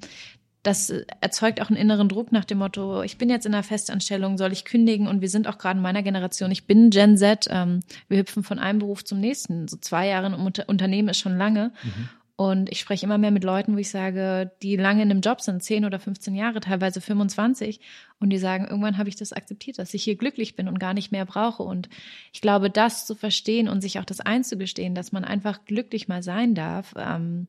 [0.64, 4.38] das erzeugt auch einen inneren Druck nach dem Motto, ich bin jetzt in einer Festanstellung,
[4.38, 5.06] soll ich kündigen?
[5.06, 8.42] Und wir sind auch gerade in meiner Generation, ich bin Gen Z, ähm, wir hüpfen
[8.42, 9.68] von einem Beruf zum nächsten.
[9.68, 11.72] So zwei Jahre im Unter Unternehmen ist schon lange.
[11.82, 12.08] Mhm.
[12.36, 15.40] Und ich spreche immer mehr mit Leuten, wo ich sage, die lange in einem Job
[15.40, 17.78] sind, 10 oder 15 Jahre, teilweise 25,
[18.18, 20.94] und die sagen, irgendwann habe ich das akzeptiert, dass ich hier glücklich bin und gar
[20.94, 21.62] nicht mehr brauche.
[21.62, 21.88] Und
[22.32, 26.24] ich glaube, das zu verstehen und sich auch das einzugestehen, dass man einfach glücklich mal
[26.24, 27.46] sein darf, ähm,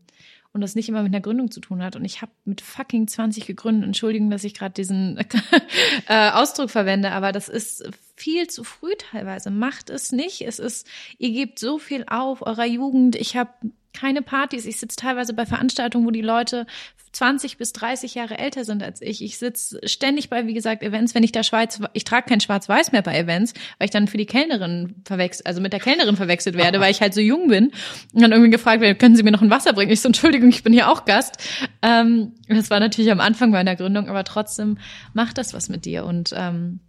[0.55, 1.97] und das nicht immer mit einer Gründung zu tun hat.
[1.97, 3.83] Und ich habe mit fucking 20 gegründet.
[3.83, 5.17] Entschuldigen, dass ich gerade diesen
[6.07, 7.83] äh, Ausdruck verwende, aber das ist
[8.15, 9.51] viel zu früh teilweise.
[9.51, 10.41] Macht es nicht.
[10.41, 13.15] Es ist, ihr gebt so viel auf eurer Jugend.
[13.15, 13.51] Ich habe
[13.93, 14.65] keine Partys.
[14.65, 16.65] Ich sitze teilweise bei Veranstaltungen, wo die Leute
[17.13, 19.23] 20 bis 30 Jahre älter sind als ich.
[19.23, 22.91] Ich sitze ständig bei, wie gesagt, Events, wenn ich da Schweiz, ich trage kein Schwarz-Weiß
[22.91, 26.57] mehr bei Events, weil ich dann für die Kellnerin verwechselt, also mit der Kellnerin verwechselt
[26.57, 27.71] werde, weil ich halt so jung bin
[28.13, 29.91] und dann irgendwie gefragt werde, können Sie mir noch ein Wasser bringen?
[29.91, 31.37] Ich so, Entschuldigung, ich bin hier auch Gast.
[31.81, 34.77] Ähm, das war natürlich am Anfang meiner Gründung, aber trotzdem
[35.13, 36.81] macht das was mit dir und ähm,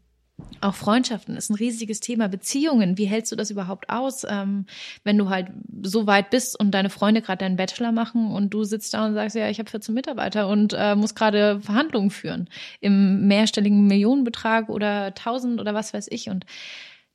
[0.61, 2.29] auch Freundschaften ist ein riesiges Thema.
[2.29, 4.67] Beziehungen, wie hältst du das überhaupt aus, ähm,
[5.05, 5.49] wenn du halt
[5.83, 9.15] so weit bist und deine Freunde gerade deinen Bachelor machen und du sitzt da und
[9.15, 12.49] sagst, ja, ich habe 14 Mitarbeiter und äh, muss gerade Verhandlungen führen
[12.81, 16.29] im mehrstelligen Millionenbetrag oder tausend oder was weiß ich.
[16.29, 16.45] Und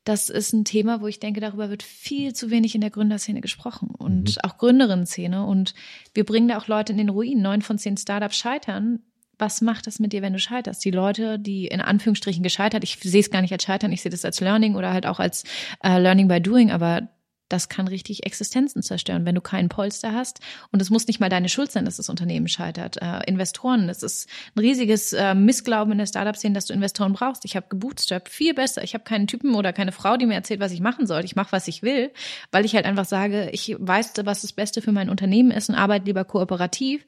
[0.04, 3.40] das ist ein Thema, wo ich denke, darüber wird viel zu wenig in der Gründerszene
[3.40, 4.36] gesprochen und mhm.
[4.42, 5.46] auch Gründerinnen-Szene.
[5.46, 5.74] Und
[6.14, 7.40] wir bringen da auch Leute in den Ruin.
[7.40, 9.00] Neun von zehn Startups scheitern,
[9.42, 10.84] was macht das mit dir, wenn du scheiterst?
[10.84, 14.10] Die Leute, die in Anführungsstrichen gescheitert, ich sehe es gar nicht als Scheitern, ich sehe
[14.12, 15.42] das als Learning oder halt auch als
[15.82, 17.08] äh, Learning by Doing, aber
[17.48, 20.38] das kann richtig Existenzen zerstören, wenn du keinen Polster hast.
[20.70, 23.02] Und es muss nicht mal deine Schuld sein, dass das Unternehmen scheitert.
[23.02, 27.44] Äh, Investoren, es ist ein riesiges äh, Missglauben in der Startup-Szene, dass du Investoren brauchst.
[27.44, 28.84] Ich habe gebootstrapped, viel besser.
[28.84, 31.24] Ich habe keinen Typen oder keine Frau, die mir erzählt, was ich machen soll.
[31.24, 32.12] Ich mache, was ich will,
[32.52, 35.74] weil ich halt einfach sage, ich weiß, was das Beste für mein Unternehmen ist und
[35.74, 37.04] arbeite lieber kooperativ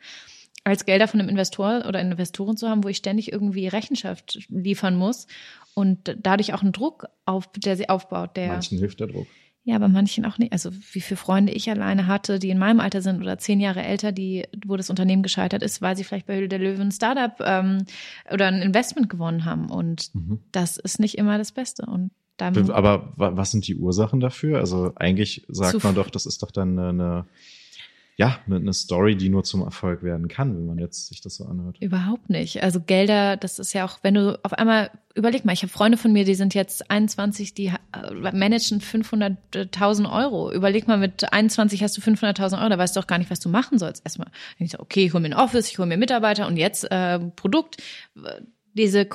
[0.65, 4.97] als Gelder von einem Investor oder Investoren zu haben, wo ich ständig irgendwie Rechenschaft liefern
[4.97, 5.27] muss
[5.75, 8.37] und dadurch auch einen Druck auf, der sie aufbaut.
[8.37, 9.27] Der Manchen hilft der Druck.
[9.67, 10.53] Ja, aber manchen auch nicht.
[10.53, 13.83] Also wie viele Freunde ich alleine hatte, die in meinem Alter sind oder zehn Jahre
[13.83, 16.93] älter, die, wo das Unternehmen gescheitert ist, weil sie vielleicht bei Höhle der Löwen ein
[16.93, 17.87] Startup ähm,
[18.31, 19.71] oder ein Investment gewonnen haben.
[19.71, 20.41] Und mhm.
[20.53, 21.87] das ist nicht immer das Beste.
[21.87, 24.59] Und dann, aber was sind die Ursachen dafür?
[24.59, 27.27] Also eigentlich sagt man doch, das ist doch dann eine
[28.17, 31.47] ja, eine Story, die nur zum Erfolg werden kann, wenn man jetzt sich das so
[31.47, 31.79] anhört.
[31.81, 32.63] Überhaupt nicht.
[32.63, 35.99] Also Gelder, das ist ja auch, wenn du auf einmal, überleg mal, ich habe Freunde
[35.99, 40.53] von mir, die sind jetzt 21, die äh, managen 500.000 Euro.
[40.53, 43.41] Überleg mal, mit 21 hast du 500.000 Euro, da weißt du auch gar nicht, was
[43.41, 44.05] du machen sollst.
[44.05, 46.89] Erstmal, ich so, okay, ich hole mir ein Office, ich hole mir Mitarbeiter und jetzt
[46.93, 47.79] äh, Produkt
[48.75, 49.09] diese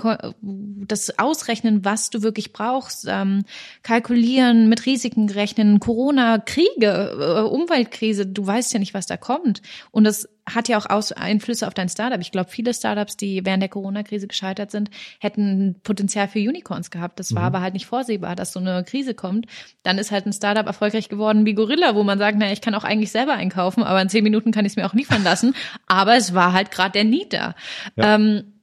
[0.88, 3.44] das Ausrechnen, was du wirklich brauchst, ähm,
[3.84, 9.62] kalkulieren, mit Risiken rechnen, Corona, Kriege, äh, Umweltkrise, du weißt ja nicht, was da kommt.
[9.92, 12.20] Und das hat ja auch Aus Einflüsse auf dein Startup.
[12.20, 17.20] Ich glaube, viele Startups, die während der Corona-Krise gescheitert sind, hätten Potenzial für Unicorns gehabt.
[17.20, 17.48] Das war mhm.
[17.48, 19.46] aber halt nicht vorsehbar, dass so eine Krise kommt.
[19.84, 22.76] Dann ist halt ein Startup erfolgreich geworden wie Gorilla, wo man sagt, naja, ich kann
[22.76, 25.54] auch eigentlich selber einkaufen, aber in zehn Minuten kann ich es mir auch liefern lassen.
[25.88, 27.56] aber es war halt gerade der Need da.
[27.96, 28.16] Ja.
[28.16, 28.54] Ähm,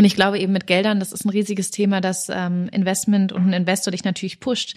[0.00, 3.46] und ich glaube eben mit Geldern, das ist ein riesiges Thema, dass ähm, Investment und
[3.48, 4.74] ein Investor dich natürlich pusht.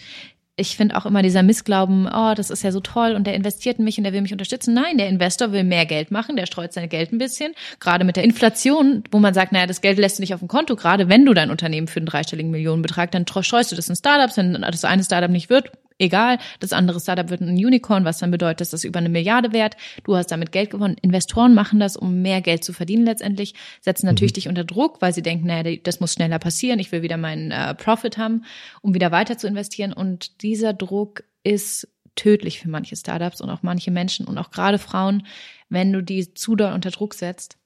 [0.54, 3.78] Ich finde auch immer dieser Missglauben, oh, das ist ja so toll und der investiert
[3.78, 4.74] in mich und der will mich unterstützen.
[4.74, 7.54] Nein, der Investor will mehr Geld machen, der streut sein Geld ein bisschen.
[7.80, 10.48] Gerade mit der Inflation, wo man sagt, naja, das Geld lässt du nicht auf dem
[10.48, 13.96] Konto, gerade wenn du dein Unternehmen für einen dreistelligen Millionenbetrag, dann streust du das in
[13.96, 16.38] Startups, wenn das eine Startup nicht wird, egal.
[16.60, 19.76] Das andere Startup wird ein Unicorn, was dann bedeutet, dass das über eine Milliarde wert.
[20.04, 20.96] Du hast damit Geld gewonnen.
[21.02, 24.34] Investoren machen das, um mehr Geld zu verdienen letztendlich, setzen natürlich mhm.
[24.34, 26.78] dich unter Druck, weil sie denken, naja, das muss schneller passieren.
[26.78, 28.44] Ich will wieder meinen äh, Profit haben,
[28.82, 29.92] um wieder weiter zu investieren.
[29.92, 34.78] Und dieser Druck ist tödlich für manche Startups und auch manche Menschen und auch gerade
[34.78, 35.26] Frauen,
[35.68, 37.58] wenn du die zu doll unter Druck setzt.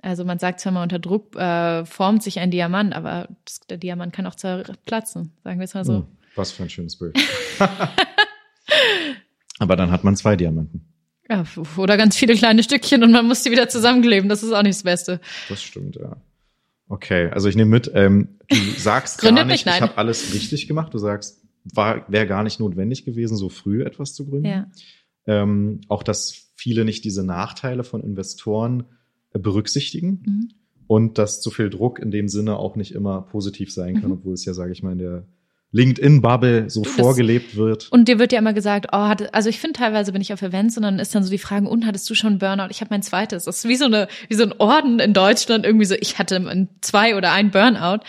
[0.00, 3.28] Also man sagt zwar mal, unter Druck äh, formt sich ein Diamant, aber
[3.68, 6.00] der Diamant kann auch zerplatzen, sagen wir es mal so.
[6.00, 6.17] Mhm.
[6.34, 7.18] Was für ein schönes Bild.
[9.58, 10.84] Aber dann hat man zwei Diamanten.
[11.28, 11.44] Ja,
[11.76, 14.28] oder ganz viele kleine Stückchen und man muss die wieder zusammenkleben.
[14.28, 15.20] Das ist auch nicht das Beste.
[15.48, 16.16] Das stimmt, ja.
[16.88, 20.94] Okay, also ich nehme mit, ähm, du sagst gar nicht, ich habe alles richtig gemacht.
[20.94, 24.46] Du sagst, wäre gar nicht notwendig gewesen, so früh etwas zu gründen.
[24.46, 24.70] Ja.
[25.26, 28.84] Ähm, auch, dass viele nicht diese Nachteile von Investoren
[29.34, 30.22] äh, berücksichtigen.
[30.24, 30.48] Mhm.
[30.86, 34.16] Und dass zu viel Druck in dem Sinne auch nicht immer positiv sein kann, mhm.
[34.16, 35.26] obwohl es ja, sage ich mal, in der
[35.72, 37.88] LinkedIn-Bubble so du, vorgelebt wird.
[37.90, 40.42] Und dir wird ja immer gesagt, oh, hatte, also ich finde teilweise bin ich auf
[40.42, 42.68] Events und dann ist dann so die Frage, und hattest du schon Burnout?
[42.70, 43.44] Ich habe mein zweites.
[43.44, 46.68] Das ist wie so eine, wie so ein Orden in Deutschland irgendwie so, ich hatte
[46.80, 48.00] zwei oder ein Burnout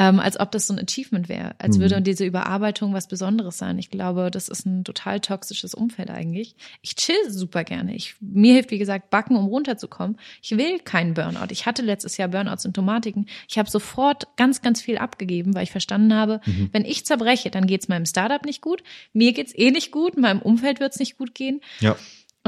[0.00, 1.82] ähm, als ob das so ein Achievement wäre, als mhm.
[1.82, 3.78] würde diese Überarbeitung was Besonderes sein.
[3.78, 6.56] Ich glaube, das ist ein total toxisches Umfeld eigentlich.
[6.80, 7.94] Ich chill super gerne.
[7.94, 10.16] Ich, mir hilft, wie gesagt, Backen, um runterzukommen.
[10.40, 11.48] Ich will keinen Burnout.
[11.50, 13.26] Ich hatte letztes Jahr Burnout-Symptomatiken.
[13.46, 16.70] Ich habe sofort ganz, ganz viel abgegeben, weil ich verstanden habe, mhm.
[16.72, 18.82] wenn ich zerbreche, dann geht's meinem Startup nicht gut,
[19.12, 21.60] mir geht's eh nicht gut, meinem Umfeld wird's nicht gut gehen.
[21.80, 21.94] Ja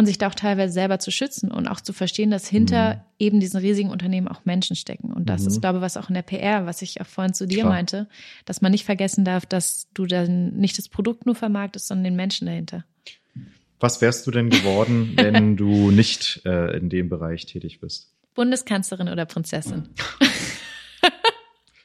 [0.03, 3.01] und sich da auch teilweise selber zu schützen und auch zu verstehen, dass hinter mhm.
[3.21, 5.13] eben diesen riesigen Unternehmen auch Menschen stecken.
[5.13, 5.47] Und das mhm.
[5.47, 7.71] ist, glaube ich, was auch in der PR, was ich auch vorhin zu dir Klar.
[7.71, 8.09] meinte,
[8.45, 12.17] dass man nicht vergessen darf, dass du dann nicht das Produkt nur vermarktest, sondern den
[12.17, 12.85] Menschen dahinter.
[13.79, 18.13] Was wärst du denn geworden, wenn du nicht äh, in dem Bereich tätig bist?
[18.35, 19.91] Bundeskanzlerin oder Prinzessin?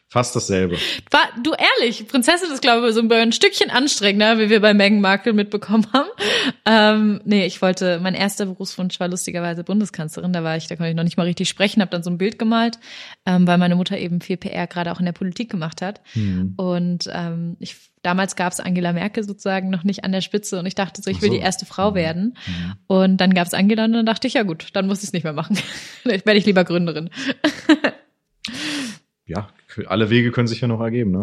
[0.09, 0.77] Fast dasselbe.
[1.11, 5.01] War, du ehrlich, Prinzessin ist, glaube ich, so ein Stückchen anstrengender, wie wir bei Meghan
[5.01, 6.07] Markle mitbekommen haben.
[6.65, 10.31] Ähm, nee, ich wollte, mein erster Berufswunsch war lustigerweise Bundeskanzlerin.
[10.31, 12.17] Da war ich, da konnte ich noch nicht mal richtig sprechen, habe dann so ein
[12.17, 12.79] Bild gemalt,
[13.25, 15.99] ähm, weil meine Mutter eben viel PR gerade auch in der Politik gemacht hat.
[16.15, 16.53] Mhm.
[16.55, 20.65] Und ähm, ich damals gab es Angela Merkel sozusagen noch nicht an der Spitze und
[20.65, 21.35] ich dachte so, ich will so.
[21.35, 21.95] die erste Frau mhm.
[21.95, 22.37] werden.
[22.47, 22.73] Mhm.
[22.87, 25.13] Und dann gab es Angela und dann dachte ich, ja gut, dann muss ich es
[25.13, 25.57] nicht mehr machen.
[26.03, 27.09] werde ich lieber Gründerin.
[29.25, 29.49] ja,
[29.85, 31.11] alle Wege können sich ja noch ergeben.
[31.11, 31.21] Ne?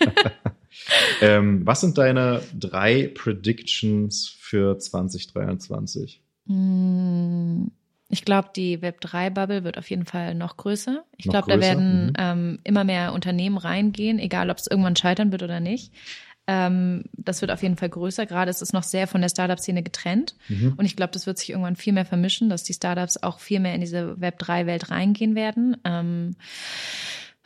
[1.20, 6.22] ähm, was sind deine drei Predictions für 2023?
[6.46, 7.70] Hm,
[8.08, 11.04] ich glaube, die Web3-Bubble wird auf jeden Fall noch größer.
[11.16, 12.12] Ich glaube, da werden mhm.
[12.18, 15.92] ähm, immer mehr Unternehmen reingehen, egal ob es irgendwann scheitern wird oder nicht.
[16.46, 18.26] Ähm, das wird auf jeden Fall größer.
[18.26, 20.36] Gerade ist es noch sehr von der Startup-Szene getrennt.
[20.48, 20.74] Mhm.
[20.76, 23.60] Und ich glaube, das wird sich irgendwann viel mehr vermischen, dass die Startups auch viel
[23.60, 25.76] mehr in diese Web3-Welt reingehen werden.
[25.84, 26.36] Ähm,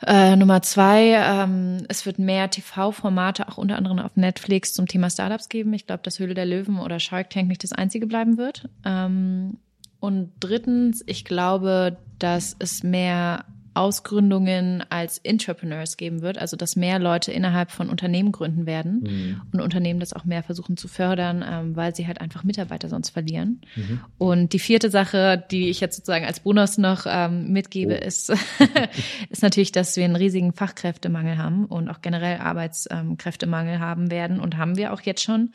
[0.05, 5.09] Äh, Nummer zwei, ähm, es wird mehr TV-Formate auch unter anderem auf Netflix zum Thema
[5.09, 5.73] Startups geben.
[5.73, 8.69] Ich glaube, dass Höhle der Löwen oder Shark Tank nicht das einzige bleiben wird.
[8.85, 9.57] Ähm,
[9.99, 13.43] und drittens, ich glaube, dass es mehr
[13.79, 19.41] Ausgründungen als Entrepreneurs geben wird, also dass mehr Leute innerhalb von Unternehmen gründen werden mhm.
[19.53, 23.11] und Unternehmen das auch mehr versuchen zu fördern, ähm, weil sie halt einfach Mitarbeiter sonst
[23.11, 23.61] verlieren.
[23.77, 24.01] Mhm.
[24.17, 28.05] Und die vierte Sache, die ich jetzt sozusagen als Bonus noch ähm, mitgebe, oh.
[28.05, 28.33] ist,
[29.29, 34.57] ist natürlich, dass wir einen riesigen Fachkräftemangel haben und auch generell Arbeitskräftemangel haben werden und
[34.57, 35.51] haben wir auch jetzt schon.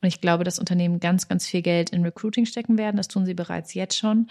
[0.00, 2.96] Und ich glaube, dass Unternehmen ganz, ganz viel Geld in Recruiting stecken werden.
[2.96, 4.28] Das tun sie bereits jetzt schon.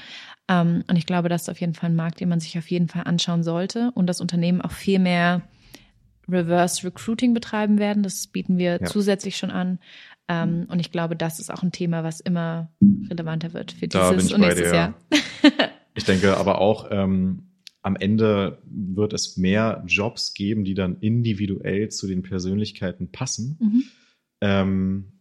[0.48, 2.70] Ähm, und ich glaube, das ist auf jeden Fall ein Markt, den man sich auf
[2.72, 3.92] jeden Fall anschauen sollte.
[3.94, 5.42] Und dass Unternehmen auch viel mehr
[6.30, 8.04] Reverse Recruiting betreiben werden.
[8.04, 8.86] Das bieten wir ja.
[8.86, 9.80] zusätzlich schon an.
[10.30, 12.72] Ähm, und ich glaube, das ist auch ein Thema, was immer
[13.10, 14.94] relevanter wird für dieses und nächstes Jahr.
[15.96, 17.44] ich denke aber auch, ähm,
[17.82, 23.58] am Ende wird es mehr Jobs geben, die dann individuell zu den Persönlichkeiten passen.
[23.62, 23.84] Mhm.
[24.42, 25.17] Ähm,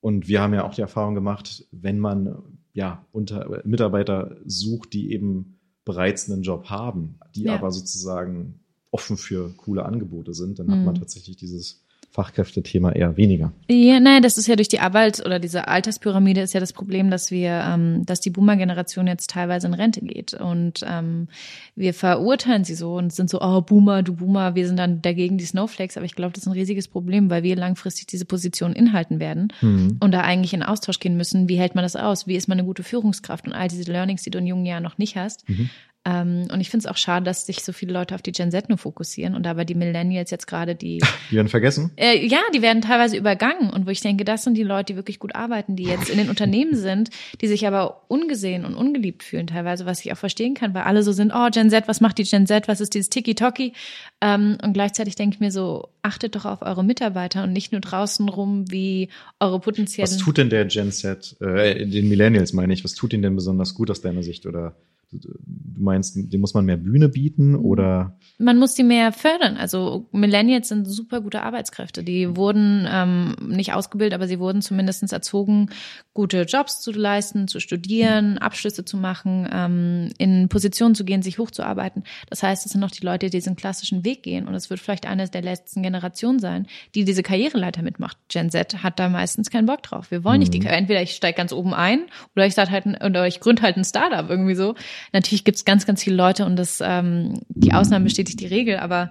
[0.00, 5.12] und wir haben ja auch die Erfahrung gemacht, wenn man ja unter Mitarbeiter sucht, die
[5.12, 7.54] eben bereits einen Job haben, die ja.
[7.54, 10.72] aber sozusagen offen für coole Angebote sind, dann mhm.
[10.72, 11.00] hat man mhm.
[11.00, 13.52] tatsächlich dieses Fachkräftethema eher weniger.
[13.68, 17.10] Ja, nein, das ist ja durch die Arbeit oder diese Alterspyramide ist ja das Problem,
[17.10, 21.28] dass wir, ähm, dass die Boomer-Generation jetzt teilweise in Rente geht und ähm,
[21.76, 25.36] wir verurteilen sie so und sind so, oh Boomer, du Boomer, wir sind dann dagegen
[25.36, 28.72] die Snowflakes, aber ich glaube, das ist ein riesiges Problem, weil wir langfristig diese Position
[28.72, 29.98] inhalten werden mhm.
[30.00, 31.48] und da eigentlich in Austausch gehen müssen.
[31.48, 32.26] Wie hält man das aus?
[32.26, 34.82] Wie ist man eine gute Führungskraft und all diese Learnings, die du in jungen Jahren
[34.82, 35.48] noch nicht hast?
[35.48, 35.68] Mhm.
[36.04, 38.50] Ähm, und ich finde es auch schade, dass sich so viele Leute auf die Gen
[38.50, 41.02] Z nur fokussieren und aber die Millennials jetzt gerade die.
[41.30, 41.90] Die werden vergessen?
[41.96, 43.70] Äh, ja, die werden teilweise übergangen.
[43.70, 46.18] Und wo ich denke, das sind die Leute, die wirklich gut arbeiten, die jetzt in
[46.18, 50.54] den Unternehmen sind, die sich aber ungesehen und ungeliebt fühlen teilweise, was ich auch verstehen
[50.54, 52.94] kann, weil alle so sind, oh, Gen Z, was macht die Gen Z, was ist
[52.94, 53.74] dieses Tiki-Toki?
[54.20, 57.80] Ähm, und gleichzeitig denke ich mir so, achtet doch auf eure Mitarbeiter und nicht nur
[57.80, 59.08] draußen rum, wie
[59.40, 60.10] eure potenziellen.
[60.10, 63.34] Was tut denn der Gen Z, äh, den Millennials meine ich, was tut ihnen denn
[63.34, 64.74] besonders gut aus deiner Sicht oder?
[65.10, 65.30] Du
[65.78, 68.18] meinst, dem muss man mehr Bühne bieten oder?
[68.38, 69.56] Man muss die mehr fördern.
[69.56, 72.02] Also Millennials sind super gute Arbeitskräfte.
[72.04, 75.70] Die wurden ähm, nicht ausgebildet, aber sie wurden zumindest erzogen,
[76.12, 81.38] gute Jobs zu leisten, zu studieren, Abschlüsse zu machen, ähm, in Positionen zu gehen, sich
[81.38, 82.04] hochzuarbeiten.
[82.28, 84.46] Das heißt, es sind noch die Leute, die diesen klassischen Weg gehen.
[84.46, 88.18] Und es wird vielleicht eine der letzten Generationen sein, die diese Karriereleiter mitmacht.
[88.28, 90.10] Gen Z hat da meistens keinen Bock drauf.
[90.10, 90.40] Wir wollen mhm.
[90.40, 92.00] nicht die, entweder ich steige ganz oben ein
[92.36, 94.74] oder ich starte halt, ein, oder ich gründe halt ein Startup irgendwie so.
[95.12, 98.78] Natürlich gibt es ganz, ganz viele Leute und das, ähm, die Ausnahme bestätigt die Regel,
[98.78, 99.10] aber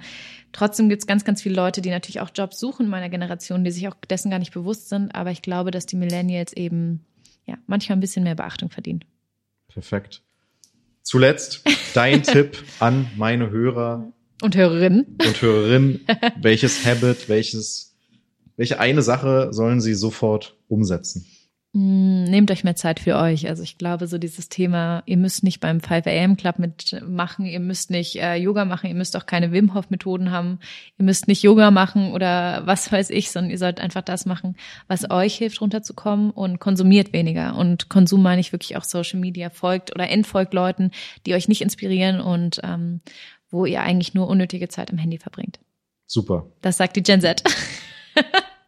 [0.51, 3.63] trotzdem gibt es ganz, ganz viele Leute, die natürlich auch Jobs suchen in meiner Generation,
[3.63, 5.13] die sich auch dessen gar nicht bewusst sind.
[5.15, 7.05] Aber ich glaube, dass die Millennials eben
[7.45, 9.03] ja manchmal ein bisschen mehr Beachtung verdienen.
[9.67, 10.23] Perfekt.
[11.03, 15.17] Zuletzt dein Tipp an meine Hörer und Hörerinnen.
[15.25, 16.05] Und Hörerinnen.
[16.41, 17.95] welches Habit, welches,
[18.55, 21.25] welche eine Sache sollen sie sofort umsetzen?
[21.73, 23.47] Hm, nehmt euch mehr Zeit für euch.
[23.47, 27.59] Also ich glaube, so dieses Thema, ihr müsst nicht beim 5 AM Club mitmachen, ihr
[27.59, 30.59] müsst nicht äh, Yoga machen, ihr müsst auch keine Wim Hof Methoden haben,
[30.97, 34.55] ihr müsst nicht Yoga machen oder was weiß ich, sondern ihr sollt einfach das machen,
[34.87, 37.55] was euch hilft runterzukommen und konsumiert weniger.
[37.55, 40.91] Und Konsum meine ich wirklich auch Social Media, folgt oder entfolgt Leuten,
[41.25, 43.01] die euch nicht inspirieren und ähm,
[43.49, 45.59] wo ihr eigentlich nur unnötige Zeit am Handy verbringt.
[46.05, 46.45] Super.
[46.61, 47.43] Das sagt die Gen Z.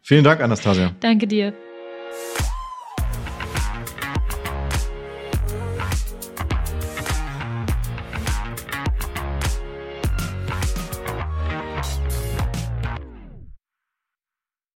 [0.02, 0.94] Vielen Dank, Anastasia.
[1.00, 1.54] Danke dir.